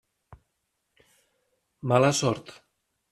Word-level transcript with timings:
Mala 1.93 2.11
sort. 2.23 2.53